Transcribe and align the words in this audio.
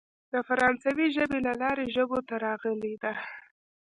د 0.33 0.35
فرانسوۍ 0.47 1.07
ژبې 1.15 1.39
له 1.47 1.53
لارې 1.61 1.85
ژبو 1.95 2.19
ته 2.27 2.35
راغلې 2.45 2.93
ده. 3.03 3.13